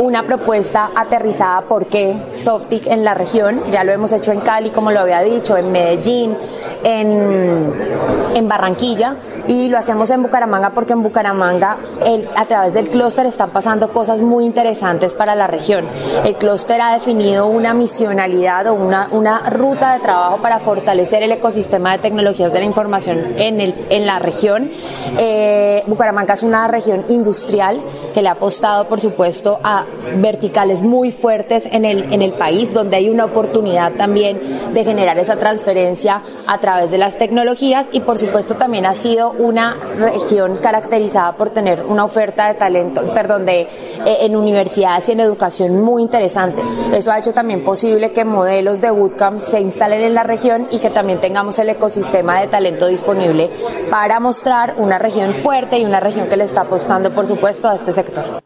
una 0.00 0.22
propuesta 0.22 0.88
aterrizada 0.96 1.60
por 1.62 1.86
qué 1.86 2.16
Softic 2.42 2.86
en 2.86 3.04
la 3.04 3.12
región. 3.12 3.70
Ya 3.70 3.84
lo 3.84 3.92
hemos 3.92 4.12
hecho 4.12 4.32
en 4.32 4.40
Cali, 4.40 4.70
como 4.70 4.90
lo 4.90 5.00
había 5.00 5.20
dicho, 5.20 5.58
en 5.58 5.70
Medellín, 5.70 6.38
en, 6.84 7.72
en 8.34 8.48
Barranquilla 8.48 9.16
y 9.48 9.68
lo 9.68 9.78
hacemos 9.78 10.10
en 10.10 10.22
Bucaramanga 10.22 10.70
porque 10.70 10.92
en 10.92 11.02
Bucaramanga 11.02 11.78
el, 12.04 12.28
a 12.36 12.44
través 12.44 12.74
del 12.74 12.90
clúster 12.90 13.26
están 13.26 13.50
pasando 13.50 13.90
cosas 13.92 14.20
muy 14.20 14.44
interesantes 14.44 15.14
para 15.14 15.34
la 15.34 15.46
región. 15.46 15.86
El 16.24 16.36
clúster 16.36 16.80
ha 16.80 16.92
definido 16.92 17.46
una 17.46 17.74
misionalidad 17.74 18.66
o 18.66 18.74
una, 18.74 19.08
una 19.10 19.50
ruta 19.50 19.94
de 19.94 20.00
trabajo 20.00 20.42
para 20.42 20.58
fortalecer 20.60 21.22
el 21.22 21.32
ecosistema 21.32 21.92
de 21.92 21.98
tecnologías 21.98 22.52
de 22.52 22.60
la 22.60 22.66
información 22.66 23.18
en, 23.36 23.60
el, 23.60 23.74
en 23.88 24.06
la 24.06 24.18
región. 24.18 24.70
Eh, 25.18 25.82
Bucaramanga 25.86 26.34
es 26.34 26.42
una 26.42 26.68
región 26.68 27.04
industrial 27.08 27.80
que 28.12 28.22
le 28.22 28.28
ha 28.28 28.32
apostado, 28.32 28.86
por 28.88 29.00
supuesto, 29.00 29.58
a 29.64 29.86
verticales 30.16 30.82
muy 30.82 31.10
fuertes 31.10 31.66
en 31.70 31.84
el, 31.84 32.12
en 32.12 32.22
el 32.22 32.32
país, 32.32 32.74
donde 32.74 32.96
hay 32.96 33.08
una 33.08 33.24
oportunidad 33.24 33.92
también 33.92 34.74
de 34.74 34.84
generar 34.84 35.18
esa 35.18 35.36
transferencia 35.36 36.22
a 36.46 36.58
través 36.68 36.90
de 36.90 36.98
las 36.98 37.16
tecnologías 37.16 37.88
y, 37.94 38.00
por 38.00 38.18
supuesto, 38.18 38.56
también 38.56 38.84
ha 38.84 38.92
sido 38.92 39.30
una 39.30 39.78
región 39.96 40.58
caracterizada 40.58 41.32
por 41.32 41.48
tener 41.48 41.82
una 41.82 42.04
oferta 42.04 42.46
de 42.46 42.58
talento, 42.58 43.14
perdón, 43.14 43.46
de 43.46 43.62
eh, 43.62 43.68
en 44.20 44.36
universidades 44.36 45.08
y 45.08 45.12
en 45.12 45.20
educación 45.20 45.80
muy 45.80 46.02
interesante. 46.02 46.60
Eso 46.92 47.10
ha 47.10 47.20
hecho 47.20 47.32
también 47.32 47.64
posible 47.64 48.12
que 48.12 48.26
modelos 48.26 48.82
de 48.82 48.90
bootcamp 48.90 49.40
se 49.40 49.60
instalen 49.60 50.02
en 50.02 50.12
la 50.12 50.24
región 50.24 50.66
y 50.70 50.78
que 50.78 50.90
también 50.90 51.22
tengamos 51.22 51.58
el 51.58 51.70
ecosistema 51.70 52.38
de 52.42 52.48
talento 52.48 52.86
disponible 52.86 53.48
para 53.90 54.20
mostrar 54.20 54.74
una 54.76 54.98
región 54.98 55.32
fuerte 55.32 55.78
y 55.78 55.86
una 55.86 56.00
región 56.00 56.28
que 56.28 56.36
le 56.36 56.44
está 56.44 56.60
apostando, 56.60 57.14
por 57.14 57.26
supuesto, 57.26 57.70
a 57.70 57.76
este 57.76 57.94
sector. 57.94 58.42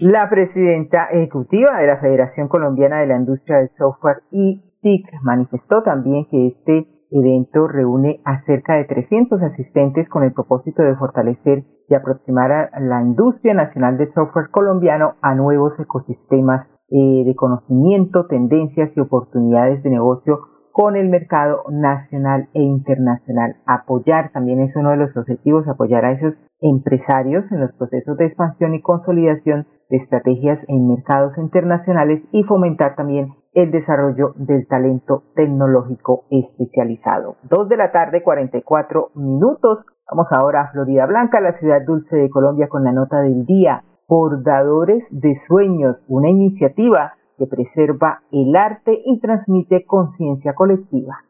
La 0.00 0.28
presidenta 0.28 1.06
ejecutiva 1.12 1.78
de 1.78 1.86
la 1.86 1.98
Federación 1.98 2.48
Colombiana 2.48 2.98
de 3.02 3.06
la 3.06 3.16
Industria 3.16 3.58
del 3.58 3.70
Software 3.78 4.24
y 4.32 4.65
TIC 4.82 5.06
manifestó 5.22 5.82
también 5.82 6.26
que 6.30 6.46
este 6.46 6.86
evento 7.10 7.68
reúne 7.68 8.20
a 8.24 8.36
cerca 8.36 8.74
de 8.74 8.84
300 8.84 9.42
asistentes 9.42 10.08
con 10.08 10.24
el 10.24 10.32
propósito 10.32 10.82
de 10.82 10.96
fortalecer 10.96 11.64
y 11.88 11.94
aproximar 11.94 12.52
a 12.52 12.80
la 12.80 13.00
industria 13.02 13.54
nacional 13.54 13.96
de 13.96 14.10
software 14.10 14.50
colombiano 14.50 15.14
a 15.22 15.34
nuevos 15.34 15.78
ecosistemas 15.78 16.68
eh, 16.88 17.24
de 17.24 17.34
conocimiento, 17.34 18.26
tendencias 18.26 18.96
y 18.96 19.00
oportunidades 19.00 19.82
de 19.82 19.90
negocio 19.90 20.40
con 20.72 20.94
el 20.94 21.08
mercado 21.08 21.62
nacional 21.70 22.50
e 22.52 22.60
internacional. 22.60 23.56
Apoyar 23.64 24.30
también 24.32 24.60
es 24.60 24.76
uno 24.76 24.90
de 24.90 24.98
los 24.98 25.16
objetivos, 25.16 25.66
apoyar 25.68 26.04
a 26.04 26.12
esos 26.12 26.38
empresarios 26.60 27.50
en 27.50 27.60
los 27.60 27.72
procesos 27.72 28.18
de 28.18 28.26
expansión 28.26 28.74
y 28.74 28.82
consolidación 28.82 29.66
de 29.88 29.96
estrategias 29.96 30.66
en 30.68 30.86
mercados 30.86 31.38
internacionales 31.38 32.28
y 32.30 32.42
fomentar 32.42 32.94
también 32.94 33.32
el 33.56 33.70
desarrollo 33.70 34.34
del 34.36 34.66
talento 34.68 35.24
tecnológico 35.34 36.26
especializado. 36.30 37.36
Dos 37.42 37.70
de 37.70 37.78
la 37.78 37.90
tarde, 37.90 38.22
44 38.22 39.12
minutos. 39.14 39.86
Vamos 40.10 40.30
ahora 40.30 40.60
a 40.60 40.72
Florida 40.72 41.06
Blanca, 41.06 41.40
la 41.40 41.52
ciudad 41.52 41.80
dulce 41.84 42.18
de 42.18 42.28
Colombia, 42.28 42.68
con 42.68 42.84
la 42.84 42.92
nota 42.92 43.20
del 43.22 43.46
día. 43.46 43.82
Bordadores 44.06 45.08
de 45.10 45.34
Sueños, 45.34 46.04
una 46.08 46.28
iniciativa 46.28 47.14
que 47.38 47.46
preserva 47.46 48.20
el 48.30 48.54
arte 48.54 49.00
y 49.04 49.20
transmite 49.20 49.86
conciencia 49.86 50.54
colectiva. 50.54 51.24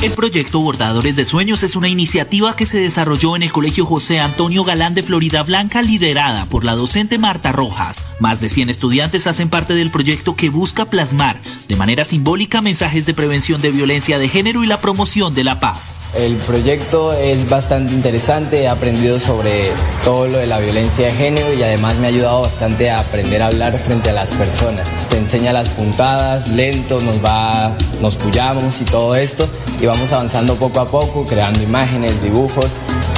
El 0.00 0.12
proyecto 0.12 0.60
Bordadores 0.60 1.16
de 1.16 1.24
Sueños 1.24 1.64
es 1.64 1.74
una 1.74 1.88
iniciativa 1.88 2.54
que 2.54 2.66
se 2.66 2.78
desarrolló 2.78 3.34
en 3.34 3.42
el 3.42 3.50
Colegio 3.50 3.84
José 3.84 4.20
Antonio 4.20 4.62
Galán 4.62 4.94
de 4.94 5.02
Florida 5.02 5.42
Blanca, 5.42 5.82
liderada 5.82 6.44
por 6.44 6.64
la 6.64 6.76
docente 6.76 7.18
Marta 7.18 7.50
Rojas. 7.50 8.06
Más 8.20 8.40
de 8.40 8.48
100 8.48 8.70
estudiantes 8.70 9.26
hacen 9.26 9.50
parte 9.50 9.74
del 9.74 9.90
proyecto 9.90 10.36
que 10.36 10.50
busca 10.50 10.84
plasmar 10.84 11.40
de 11.66 11.74
manera 11.74 12.04
simbólica 12.04 12.62
mensajes 12.62 13.06
de 13.06 13.14
prevención 13.14 13.60
de 13.60 13.72
violencia 13.72 14.20
de 14.20 14.28
género 14.28 14.62
y 14.62 14.68
la 14.68 14.80
promoción 14.80 15.34
de 15.34 15.42
la 15.42 15.58
paz. 15.58 16.00
El 16.14 16.36
proyecto 16.36 17.12
es 17.12 17.50
bastante 17.50 17.92
interesante, 17.92 18.62
he 18.62 18.68
aprendido 18.68 19.18
sobre 19.18 19.64
todo 20.04 20.28
lo 20.28 20.38
de 20.38 20.46
la 20.46 20.60
violencia 20.60 21.06
de 21.06 21.12
género 21.12 21.52
y 21.54 21.62
además 21.64 21.96
me 21.96 22.06
ha 22.06 22.10
ayudado 22.10 22.42
bastante 22.42 22.88
a 22.88 23.00
aprender 23.00 23.42
a 23.42 23.46
hablar 23.46 23.76
frente 23.80 24.10
a 24.10 24.12
las 24.12 24.30
personas. 24.30 24.88
Te 25.08 25.18
enseña 25.18 25.52
las 25.52 25.70
puntadas, 25.70 26.50
lento, 26.50 27.00
nos 27.00 27.22
va, 27.22 27.76
nos 28.00 28.14
puyamos 28.14 28.80
y 28.80 28.84
todo 28.84 29.16
esto 29.16 29.50
vamos 29.88 30.12
avanzando 30.12 30.56
poco 30.56 30.80
a 30.80 30.86
poco, 30.86 31.26
creando 31.26 31.62
imágenes, 31.62 32.22
dibujos, 32.22 32.66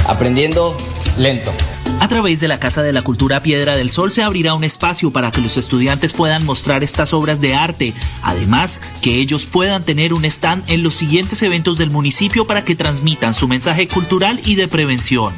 aprendiendo 0.07 0.75
lento. 1.17 1.51
A 1.99 2.07
través 2.07 2.39
de 2.39 2.47
la 2.47 2.59
Casa 2.59 2.81
de 2.81 2.93
la 2.93 3.01
Cultura 3.01 3.43
Piedra 3.43 3.75
del 3.75 3.91
Sol 3.91 4.11
se 4.11 4.23
abrirá 4.23 4.53
un 4.53 4.63
espacio 4.63 5.11
para 5.11 5.31
que 5.31 5.41
los 5.41 5.57
estudiantes 5.57 6.13
puedan 6.13 6.45
mostrar 6.45 6.83
estas 6.83 7.13
obras 7.13 7.41
de 7.41 7.55
arte, 7.55 7.93
además 8.23 8.81
que 9.01 9.19
ellos 9.19 9.45
puedan 9.45 9.83
tener 9.83 10.13
un 10.13 10.23
stand 10.23 10.63
en 10.67 10.81
los 10.81 10.95
siguientes 10.95 11.43
eventos 11.43 11.77
del 11.77 11.91
municipio 11.91 12.47
para 12.47 12.63
que 12.63 12.75
transmitan 12.75 13.33
su 13.33 13.47
mensaje 13.49 13.87
cultural 13.89 14.39
y 14.45 14.55
de 14.55 14.69
prevención. 14.69 15.33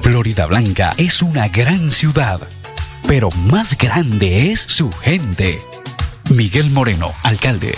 Florida 0.00 0.46
Blanca 0.46 0.94
es 0.96 1.22
una 1.22 1.48
gran 1.48 1.90
ciudad, 1.90 2.40
pero 3.08 3.30
más 3.50 3.76
grande 3.76 4.52
es 4.52 4.60
su 4.60 4.92
gente. 4.92 5.60
Miguel 6.30 6.70
Moreno, 6.70 7.12
alcalde 7.24 7.76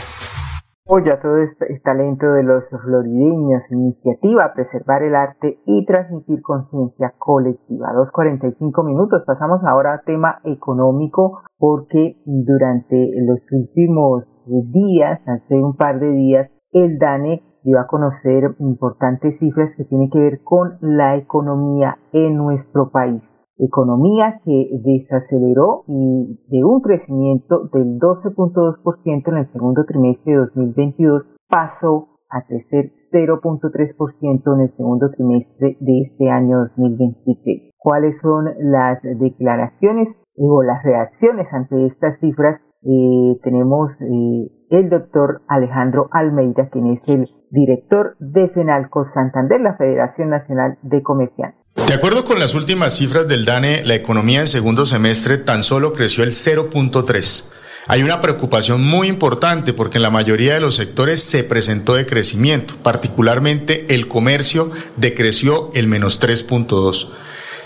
apoya 0.91 1.21
todo 1.21 1.37
este, 1.37 1.73
este, 1.73 1.85
talento 1.85 2.33
de 2.33 2.43
los 2.43 2.65
florideños, 2.69 3.71
iniciativa 3.71 4.45
a 4.45 4.55
preservar 4.55 5.05
el 5.05 5.15
arte 5.15 5.61
y 5.65 5.87
transmitir 5.87 6.43
conciencia 6.43 7.15
colectiva. 7.17 7.93
2.45 7.95 8.85
minutos, 8.85 9.23
pasamos 9.25 9.61
ahora 9.65 9.95
a 9.95 10.03
tema 10.03 10.41
económico 10.43 11.43
porque 11.59 12.17
durante 12.25 13.09
los 13.25 13.39
últimos 13.53 14.25
días, 14.73 15.21
hace 15.29 15.63
un 15.63 15.77
par 15.77 16.01
de 16.01 16.11
días, 16.11 16.51
el 16.73 16.99
DANE 16.99 17.45
dio 17.63 17.79
a 17.79 17.87
conocer 17.87 18.57
importantes 18.59 19.39
cifras 19.39 19.77
que 19.77 19.85
tienen 19.85 20.11
que 20.11 20.19
ver 20.19 20.41
con 20.43 20.77
la 20.81 21.17
economía 21.17 21.99
en 22.13 22.37
nuestro 22.37 22.91
país 22.91 23.37
economía 23.61 24.41
que 24.45 24.71
desaceleró 24.83 25.85
y 25.87 26.39
de 26.49 26.65
un 26.65 26.81
crecimiento 26.81 27.69
del 27.73 27.99
12.2% 27.99 29.29
en 29.29 29.37
el 29.37 29.53
segundo 29.53 29.85
trimestre 29.85 30.33
de 30.33 30.39
2022 30.39 31.29
pasó 31.49 32.09
a 32.31 32.43
crecer 32.43 32.93
0.3% 33.13 34.55
en 34.55 34.61
el 34.61 34.77
segundo 34.77 35.11
trimestre 35.11 35.77
de 35.81 36.03
este 36.03 36.31
año 36.31 36.59
2023. 36.77 37.73
¿Cuáles 37.77 38.21
son 38.21 38.51
las 38.59 39.03
declaraciones 39.03 40.17
o 40.37 40.63
las 40.63 40.83
reacciones 40.85 41.53
ante 41.53 41.87
estas 41.87 42.19
cifras 42.21 42.61
eh, 42.83 43.39
tenemos 43.43 43.93
eh, 44.01 44.51
el 44.71 44.89
doctor 44.89 45.43
Alejandro 45.49 46.09
Almeida, 46.13 46.71
quien 46.71 46.93
es 46.93 47.01
el 47.09 47.29
director 47.51 48.17
de 48.21 48.49
FENALCO 48.49 49.05
Santander, 49.05 49.61
la 49.61 49.77
Federación 49.77 50.31
Nacional 50.31 50.79
de 50.83 51.03
Comerciantes. 51.03 51.61
De 51.87 51.95
acuerdo 51.95 52.25
con 52.25 52.39
las 52.39 52.55
últimas 52.55 52.97
cifras 52.97 53.29
del 53.29 53.45
DANE, 53.45 53.85
la 53.85 53.95
economía 53.95 54.41
en 54.41 54.47
segundo 54.47 54.87
semestre 54.87 55.39
tan 55.39 55.63
solo 55.63 55.93
creció 55.93 56.25
el 56.25 56.31
0.3. 56.31 57.53
Hay 57.87 58.03
una 58.03 58.21
preocupación 58.21 58.87
muy 58.87 59.09
importante 59.09 59.73
porque 59.73 59.99
en 59.99 60.03
la 60.03 60.11
mayoría 60.11 60.55
de 60.55 60.61
los 60.61 60.77
sectores 60.77 61.23
se 61.23 61.43
presentó 61.45 61.95
decrecimiento, 61.95 62.75
particularmente 62.83 63.95
el 63.95 64.07
comercio 64.07 64.71
decreció 64.97 65.71
el 65.75 65.89
menos 65.89 66.21
3.2. 66.23 67.09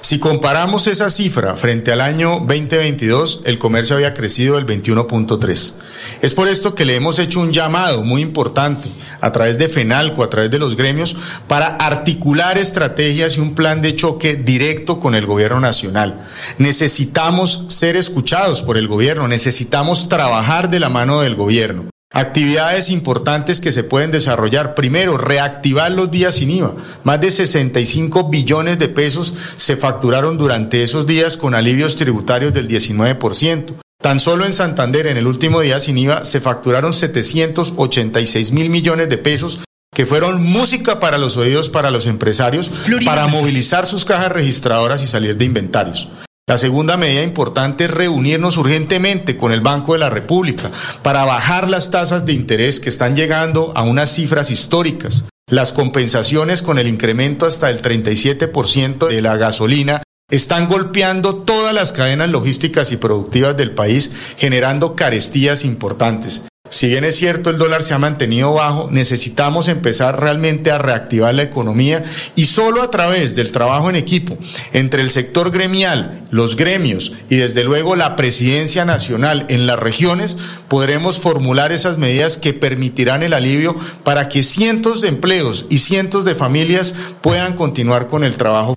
Si 0.04 0.18
comparamos 0.18 0.86
esa 0.86 1.08
cifra 1.08 1.56
frente 1.56 1.90
al 1.90 2.02
año 2.02 2.40
2022, 2.40 3.40
el 3.46 3.58
comercio 3.58 3.96
había 3.96 4.12
crecido 4.12 4.58
el 4.58 4.66
21.3. 4.66 5.76
Es 6.20 6.34
por 6.34 6.46
esto 6.46 6.74
que 6.74 6.84
le 6.84 6.94
hemos 6.94 7.18
hecho 7.18 7.40
un 7.40 7.54
llamado 7.54 8.02
muy 8.02 8.20
importante 8.20 8.90
a 9.22 9.32
través 9.32 9.56
de 9.56 9.70
FENALCO, 9.70 10.22
a 10.22 10.28
través 10.28 10.50
de 10.50 10.58
los 10.58 10.76
gremios, 10.76 11.16
para 11.48 11.68
articular 11.68 12.58
estrategias 12.58 13.38
y 13.38 13.40
un 13.40 13.54
plan 13.54 13.80
de 13.80 13.96
choque 13.96 14.34
directo 14.34 15.00
con 15.00 15.14
el 15.14 15.24
gobierno 15.24 15.58
nacional. 15.60 16.28
Necesitamos 16.58 17.64
ser 17.68 17.96
escuchados 17.96 18.60
por 18.60 18.76
el 18.76 18.88
gobierno, 18.88 19.26
necesitamos 19.26 20.10
trabajar 20.10 20.68
de 20.68 20.80
la 20.80 20.90
mano 20.90 21.22
del 21.22 21.34
gobierno. 21.34 21.93
Actividades 22.16 22.90
importantes 22.90 23.58
que 23.58 23.72
se 23.72 23.82
pueden 23.82 24.12
desarrollar. 24.12 24.76
Primero, 24.76 25.18
reactivar 25.18 25.90
los 25.90 26.12
días 26.12 26.36
sin 26.36 26.48
IVA. 26.48 26.72
Más 27.02 27.20
de 27.20 27.32
65 27.32 28.28
billones 28.30 28.78
de 28.78 28.88
pesos 28.88 29.34
se 29.56 29.76
facturaron 29.76 30.38
durante 30.38 30.84
esos 30.84 31.08
días 31.08 31.36
con 31.36 31.56
alivios 31.56 31.96
tributarios 31.96 32.54
del 32.54 32.68
19%. 32.68 33.74
Tan 34.00 34.20
solo 34.20 34.46
en 34.46 34.52
Santander, 34.52 35.08
en 35.08 35.16
el 35.16 35.26
último 35.26 35.60
día 35.60 35.80
sin 35.80 35.98
IVA, 35.98 36.24
se 36.24 36.40
facturaron 36.40 36.92
786 36.92 38.52
mil 38.52 38.70
millones 38.70 39.08
de 39.08 39.18
pesos 39.18 39.58
que 39.92 40.06
fueron 40.06 40.40
música 40.40 41.00
para 41.00 41.18
los 41.18 41.36
oídos 41.36 41.68
para 41.68 41.90
los 41.90 42.06
empresarios, 42.06 42.70
para 43.04 43.26
movilizar 43.26 43.86
sus 43.86 44.04
cajas 44.04 44.30
registradoras 44.30 45.02
y 45.02 45.08
salir 45.08 45.36
de 45.36 45.46
inventarios. 45.46 46.08
La 46.46 46.58
segunda 46.58 46.98
medida 46.98 47.22
importante 47.22 47.84
es 47.84 47.90
reunirnos 47.90 48.58
urgentemente 48.58 49.38
con 49.38 49.50
el 49.50 49.62
Banco 49.62 49.94
de 49.94 50.00
la 50.00 50.10
República 50.10 50.70
para 51.02 51.24
bajar 51.24 51.70
las 51.70 51.90
tasas 51.90 52.26
de 52.26 52.34
interés 52.34 52.80
que 52.80 52.90
están 52.90 53.16
llegando 53.16 53.72
a 53.74 53.82
unas 53.82 54.12
cifras 54.12 54.50
históricas. 54.50 55.24
Las 55.50 55.72
compensaciones 55.72 56.60
con 56.60 56.78
el 56.78 56.86
incremento 56.86 57.46
hasta 57.46 57.70
el 57.70 57.80
37% 57.80 59.08
de 59.08 59.22
la 59.22 59.38
gasolina 59.38 60.02
están 60.30 60.68
golpeando 60.68 61.36
todas 61.36 61.72
las 61.72 61.94
cadenas 61.94 62.28
logísticas 62.28 62.92
y 62.92 62.98
productivas 62.98 63.56
del 63.56 63.70
país, 63.70 64.12
generando 64.36 64.94
carestías 64.94 65.64
importantes. 65.64 66.44
Si 66.74 66.88
bien 66.88 67.04
es 67.04 67.14
cierto 67.14 67.50
el 67.50 67.58
dólar 67.58 67.84
se 67.84 67.94
ha 67.94 68.00
mantenido 68.00 68.52
bajo, 68.52 68.88
necesitamos 68.90 69.68
empezar 69.68 70.20
realmente 70.20 70.72
a 70.72 70.78
reactivar 70.78 71.32
la 71.32 71.44
economía 71.44 72.02
y 72.34 72.46
solo 72.46 72.82
a 72.82 72.90
través 72.90 73.36
del 73.36 73.52
trabajo 73.52 73.90
en 73.90 73.94
equipo 73.94 74.36
entre 74.72 75.00
el 75.00 75.10
sector 75.10 75.52
gremial, 75.52 76.26
los 76.32 76.56
gremios 76.56 77.12
y 77.30 77.36
desde 77.36 77.62
luego 77.62 77.94
la 77.94 78.16
presidencia 78.16 78.84
nacional 78.84 79.46
en 79.50 79.68
las 79.68 79.78
regiones 79.78 80.36
podremos 80.66 81.20
formular 81.20 81.70
esas 81.70 81.96
medidas 81.96 82.38
que 82.38 82.54
permitirán 82.54 83.22
el 83.22 83.34
alivio 83.34 83.76
para 84.02 84.28
que 84.28 84.42
cientos 84.42 85.00
de 85.00 85.10
empleos 85.10 85.66
y 85.70 85.78
cientos 85.78 86.24
de 86.24 86.34
familias 86.34 86.92
puedan 87.20 87.54
continuar 87.54 88.08
con 88.08 88.24
el 88.24 88.36
trabajo. 88.36 88.76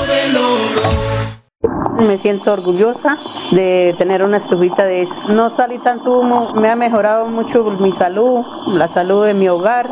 Me 2.01 2.17
siento 2.17 2.51
orgullosa 2.51 3.17
de 3.51 3.93
tener 3.99 4.23
una 4.23 4.37
estufita 4.37 4.85
de 4.85 5.03
esas. 5.03 5.29
No 5.29 5.55
salí 5.55 5.77
tanto 5.79 6.19
humo, 6.19 6.51
me 6.55 6.67
ha 6.67 6.75
mejorado 6.75 7.27
mucho 7.27 7.63
mi 7.63 7.91
salud, 7.93 8.43
la 8.67 8.87
salud 8.87 9.25
de 9.25 9.35
mi 9.35 9.47
hogar. 9.47 9.91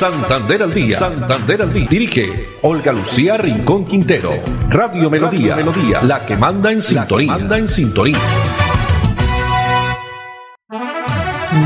Santander 0.00 0.62
al 0.62 0.72
día. 0.72 0.96
Santander 0.96 1.60
al 1.60 1.74
día. 1.74 1.86
Dirige 1.90 2.56
Olga 2.62 2.90
Lucía 2.90 3.36
Rincón 3.36 3.84
Quintero. 3.84 4.30
Radio 4.70 5.10
Melodía. 5.10 5.56
Melodía. 5.56 6.00
La 6.02 6.24
que 6.24 6.38
manda 6.38 6.72
en 6.72 6.80
sintonía. 6.80 7.32
Manda 7.32 7.58
en 7.58 7.68
sintonía. 7.68 8.16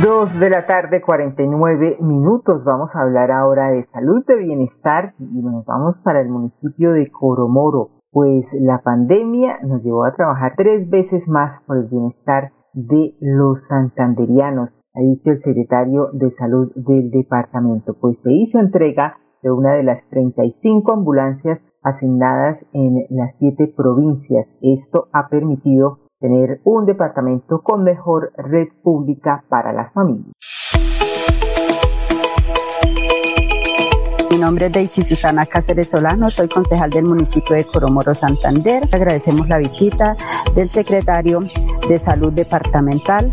Dos 0.02 0.36
de 0.40 0.50
la 0.50 0.66
tarde, 0.66 1.00
49 1.00 1.98
minutos. 2.00 2.64
Vamos 2.64 2.90
a 2.96 3.02
hablar 3.02 3.30
ahora 3.30 3.70
de 3.70 3.86
salud, 3.92 4.24
de 4.26 4.34
bienestar 4.34 5.14
y 5.20 5.40
nos 5.40 5.64
vamos 5.64 5.94
para 6.02 6.20
el 6.20 6.28
municipio 6.28 6.90
de 6.90 7.08
Coromoro. 7.12 8.00
Pues 8.10 8.52
la 8.60 8.82
pandemia 8.82 9.60
nos 9.62 9.84
llevó 9.84 10.06
a 10.06 10.12
trabajar 10.16 10.54
tres 10.56 10.90
veces 10.90 11.28
más 11.28 11.62
por 11.68 11.76
el 11.76 11.84
bienestar 11.84 12.50
de 12.72 13.14
los 13.20 13.64
santanderianos 13.68 14.70
dicho 15.02 15.30
el 15.30 15.40
secretario 15.40 16.10
de 16.12 16.30
Salud 16.30 16.72
del 16.74 17.10
departamento, 17.10 17.94
pues 17.94 18.18
se 18.18 18.32
hizo 18.32 18.60
entrega 18.60 19.18
de 19.42 19.50
una 19.50 19.74
de 19.74 19.82
las 19.82 20.08
35 20.08 20.92
ambulancias 20.92 21.62
asignadas 21.82 22.64
en 22.72 23.04
las 23.10 23.36
siete 23.38 23.66
provincias. 23.66 24.54
Esto 24.62 25.08
ha 25.12 25.28
permitido 25.28 25.98
tener 26.20 26.60
un 26.64 26.86
departamento 26.86 27.60
con 27.62 27.84
mejor 27.84 28.32
red 28.36 28.68
pública 28.82 29.44
para 29.48 29.72
las 29.72 29.92
familias. 29.92 30.32
Mi 34.30 34.40
nombre 34.40 34.66
es 34.66 34.72
Daisy 34.72 35.02
Susana 35.02 35.46
Cáceres 35.46 35.90
Solano, 35.90 36.30
soy 36.30 36.48
concejal 36.48 36.90
del 36.90 37.04
municipio 37.04 37.54
de 37.54 37.64
Coromoro 37.64 38.14
Santander. 38.14 38.82
Agradecemos 38.90 39.48
la 39.48 39.58
visita 39.58 40.16
del 40.56 40.70
secretario 40.70 41.40
de 41.88 41.98
Salud 41.98 42.32
Departamental 42.32 43.30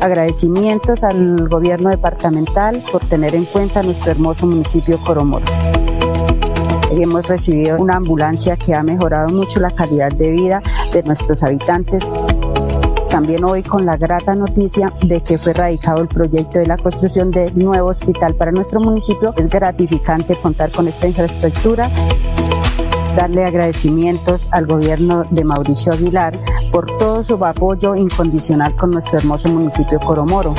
Agradecimientos 0.00 1.04
al 1.04 1.48
gobierno 1.48 1.90
departamental 1.90 2.82
por 2.90 3.04
tener 3.06 3.34
en 3.34 3.44
cuenta 3.44 3.82
nuestro 3.82 4.10
hermoso 4.10 4.46
municipio 4.46 4.98
Coromoro. 5.04 5.44
Hemos 6.90 7.26
recibido 7.28 7.78
una 7.78 7.96
ambulancia 7.96 8.56
que 8.56 8.74
ha 8.74 8.82
mejorado 8.82 9.28
mucho 9.28 9.60
la 9.60 9.70
calidad 9.70 10.10
de 10.12 10.30
vida 10.30 10.62
de 10.92 11.02
nuestros 11.02 11.42
habitantes 11.42 12.08
también 13.10 13.44
hoy 13.44 13.62
con 13.62 13.84
la 13.84 13.96
grata 13.96 14.34
noticia 14.36 14.90
de 15.04 15.20
que 15.20 15.36
fue 15.36 15.52
radicado 15.52 16.00
el 16.00 16.08
proyecto 16.08 16.60
de 16.60 16.66
la 16.66 16.78
construcción 16.78 17.30
del 17.30 17.58
nuevo 17.58 17.88
hospital 17.88 18.34
para 18.36 18.52
nuestro 18.52 18.80
municipio. 18.80 19.34
Es 19.36 19.48
gratificante 19.48 20.40
contar 20.40 20.70
con 20.70 20.86
esta 20.86 21.08
infraestructura 21.08 21.90
darle 23.16 23.44
agradecimientos 23.44 24.48
al 24.52 24.66
gobierno 24.66 25.22
de 25.30 25.44
Mauricio 25.44 25.92
Aguilar 25.92 26.38
por 26.72 26.86
todo 26.98 27.24
su 27.24 27.44
apoyo 27.44 27.94
incondicional 27.94 28.74
con 28.76 28.90
nuestro 28.90 29.18
hermoso 29.18 29.48
municipio 29.48 29.98
Coromoro. 29.98 30.54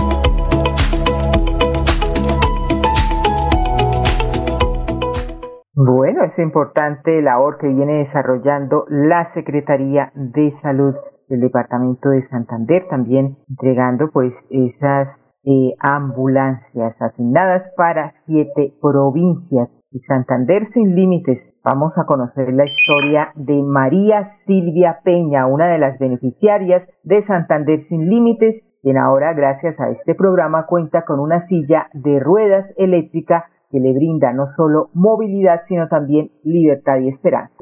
Bueno, 5.73 6.23
es 6.25 6.37
importante 6.39 7.21
labor 7.21 7.57
que 7.57 7.67
viene 7.67 7.99
desarrollando 7.99 8.85
la 8.89 9.25
Secretaría 9.25 10.11
de 10.15 10.51
Salud 10.51 10.95
del 11.27 11.39
Departamento 11.39 12.09
de 12.09 12.23
Santander, 12.23 12.87
también 12.89 13.37
entregando 13.49 14.11
pues 14.11 14.45
esas 14.49 15.21
eh, 15.43 15.73
ambulancias 15.79 17.01
asignadas 17.01 17.71
para 17.75 18.11
siete 18.13 18.73
provincias 18.79 19.69
y 19.91 19.99
Santander 19.99 20.65
sin 20.65 20.95
límites. 20.95 21.47
Vamos 21.63 21.97
a 21.97 22.05
conocer 22.05 22.53
la 22.53 22.65
historia 22.65 23.31
de 23.35 23.61
María 23.61 24.25
Silvia 24.25 24.99
Peña, 25.03 25.45
una 25.47 25.67
de 25.67 25.77
las 25.77 25.99
beneficiarias 25.99 26.87
de 27.03 27.21
Santander 27.21 27.81
sin 27.81 28.09
límites, 28.09 28.63
quien 28.81 28.97
ahora, 28.97 29.33
gracias 29.33 29.79
a 29.79 29.89
este 29.89 30.15
programa, 30.15 30.65
cuenta 30.65 31.03
con 31.05 31.19
una 31.19 31.41
silla 31.41 31.87
de 31.93 32.19
ruedas 32.19 32.73
eléctrica 32.77 33.45
que 33.69 33.79
le 33.79 33.93
brinda 33.93 34.33
no 34.33 34.47
solo 34.47 34.89
movilidad, 34.93 35.61
sino 35.67 35.87
también 35.87 36.31
libertad 36.43 36.99
y 36.99 37.09
esperanza. 37.09 37.53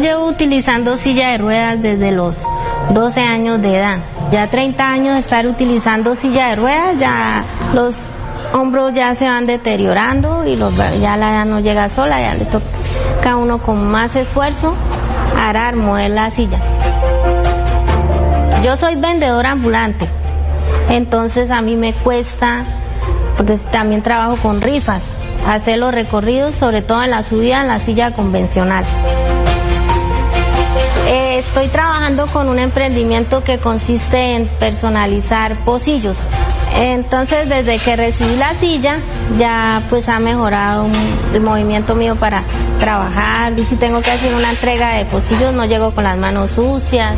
Llevo 0.00 0.28
utilizando 0.28 0.96
silla 0.96 1.30
de 1.30 1.38
ruedas 1.38 1.82
desde 1.82 2.12
los 2.12 2.46
12 2.92 3.20
años 3.20 3.60
de 3.62 3.76
edad. 3.76 3.98
Ya 4.30 4.50
30 4.50 4.92
años 4.92 5.14
de 5.14 5.20
estar 5.20 5.46
utilizando 5.46 6.14
silla 6.14 6.50
de 6.50 6.56
ruedas, 6.56 6.98
ya 6.98 7.44
los 7.74 8.12
hombros 8.54 8.94
ya 8.94 9.16
se 9.16 9.26
van 9.26 9.46
deteriorando 9.46 10.44
y 10.46 10.54
los, 10.54 10.74
ya 10.76 11.16
la 11.16 11.32
edad 11.32 11.44
no 11.44 11.58
llega 11.58 11.88
sola, 11.88 12.20
ya 12.20 12.34
le 12.34 12.44
toca 12.44 13.32
a 13.32 13.36
uno 13.36 13.60
con 13.60 13.88
más 13.88 14.14
esfuerzo 14.14 14.74
arar, 15.36 15.74
mover 15.74 16.12
la 16.12 16.30
silla. 16.30 16.60
Yo 18.62 18.76
soy 18.76 18.94
vendedora 18.94 19.50
ambulante, 19.50 20.06
entonces 20.88 21.50
a 21.50 21.62
mí 21.62 21.74
me 21.74 21.94
cuesta, 21.94 22.64
porque 23.36 23.56
también 23.72 24.02
trabajo 24.02 24.36
con 24.36 24.62
rifas, 24.62 25.02
hacer 25.48 25.78
los 25.78 25.92
recorridos, 25.92 26.54
sobre 26.54 26.80
todo 26.80 27.02
en 27.02 27.10
la 27.10 27.24
subida 27.24 27.60
en 27.60 27.68
la 27.68 27.80
silla 27.80 28.12
convencional. 28.12 28.84
Eh, 31.08 31.38
estoy 31.40 31.66
trabajando 31.68 32.28
con 32.28 32.48
un 32.48 32.60
emprendimiento 32.60 33.42
que 33.42 33.58
consiste 33.58 34.36
en 34.36 34.46
personalizar 34.60 35.64
pocillos. 35.64 36.16
Entonces, 36.76 37.48
desde 37.48 37.78
que 37.78 37.96
recibí 37.96 38.36
la 38.36 38.52
silla, 38.54 38.96
ya 39.38 39.82
pues 39.88 40.08
ha 40.08 40.18
mejorado 40.18 40.88
el 41.32 41.40
movimiento 41.40 41.94
mío 41.94 42.16
para 42.16 42.44
trabajar. 42.80 43.58
Y 43.58 43.64
si 43.64 43.76
tengo 43.76 44.02
que 44.02 44.10
hacer 44.10 44.34
una 44.34 44.50
entrega 44.50 44.94
de 44.94 45.04
pocillos, 45.04 45.52
no 45.52 45.64
llego 45.66 45.94
con 45.94 46.04
las 46.04 46.16
manos 46.16 46.52
sucias. 46.52 47.14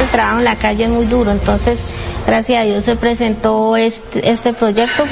El 0.00 0.08
trabajo 0.08 0.38
en 0.38 0.44
la 0.44 0.56
calle 0.56 0.84
es 0.84 0.90
muy 0.90 1.06
duro, 1.06 1.30
entonces, 1.30 1.78
gracias 2.26 2.62
a 2.62 2.64
Dios 2.64 2.84
se 2.84 2.96
presentó 2.96 3.76
este, 3.76 4.28
este 4.30 4.52
proyecto. 4.52 5.04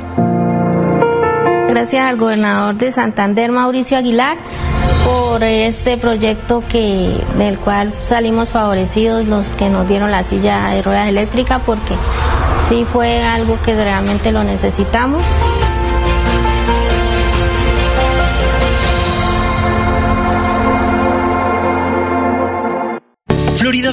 Gracias 1.69 2.05
al 2.05 2.17
gobernador 2.17 2.75
de 2.75 2.91
Santander, 2.91 3.53
Mauricio 3.53 3.97
Aguilar, 3.97 4.37
por 5.05 5.43
este 5.45 5.97
proyecto 5.97 6.63
que 6.69 7.25
del 7.37 7.59
cual 7.59 7.95
salimos 8.01 8.51
favorecidos 8.51 9.27
los 9.27 9.55
que 9.55 9.69
nos 9.69 9.89
dieron 9.89 10.11
la 10.11 10.25
silla 10.25 10.69
de 10.69 10.83
ruedas 10.83 11.09
eléctrica 11.09 11.61
porque 11.61 11.95
sí 12.69 12.87
fue 12.93 13.23
algo 13.23 13.61
que 13.63 13.75
realmente 13.75 14.33
lo 14.33 14.45
necesitamos. 14.45 15.23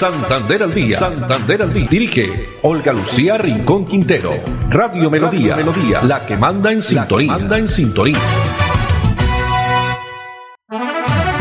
Santander 0.00 0.62
al 0.62 0.72
día. 0.72 0.96
Santander 0.96 1.62
al 1.62 1.74
día. 1.74 1.86
Dirige 1.90 2.56
Olga 2.62 2.90
Lucía 2.90 3.36
Rincón 3.36 3.84
Quintero. 3.84 4.30
Radio 4.70 5.10
Melodía. 5.10 5.56
Melodía. 5.56 6.00
La 6.02 6.24
que 6.24 6.38
manda 6.38 6.72
en 6.72 6.80
sintonía. 6.80 7.32
Manda 7.32 7.58
en 7.58 7.68
sintonía. 7.68 8.16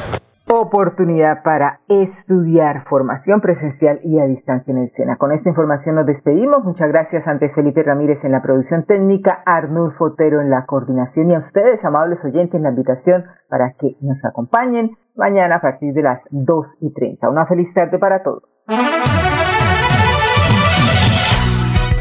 oportunidad 0.48 1.42
para 1.42 1.80
estudiar 1.88 2.84
formación 2.88 3.40
presencial 3.40 4.00
y 4.02 4.18
a 4.18 4.24
distancia 4.24 4.72
en 4.72 4.78
el 4.78 4.90
SENA. 4.92 5.16
Con 5.16 5.32
esta 5.32 5.48
información 5.48 5.96
nos 5.96 6.06
despedimos. 6.06 6.64
Muchas 6.64 6.88
gracias 6.88 7.26
antes 7.28 7.54
Felipe 7.54 7.82
Ramírez 7.82 8.24
en 8.24 8.32
la 8.32 8.42
producción 8.42 8.84
técnica, 8.84 9.42
Arnulfo 9.44 10.06
Otero 10.06 10.40
en 10.40 10.50
la 10.50 10.64
coordinación 10.66 11.30
y 11.30 11.34
a 11.34 11.38
ustedes, 11.38 11.84
amables 11.84 12.24
oyentes, 12.24 12.54
en 12.54 12.62
la 12.62 12.70
invitación 12.70 13.24
para 13.48 13.74
que 13.78 13.96
nos 14.00 14.24
acompañen 14.24 14.96
mañana 15.14 15.56
a 15.56 15.60
partir 15.60 15.92
de 15.92 16.02
las 16.02 16.26
2 16.30 16.78
y 16.80 16.92
30. 16.92 17.28
Una 17.28 17.46
feliz 17.46 17.72
tarde 17.74 17.98
para 17.98 18.22
todos. 18.22 18.44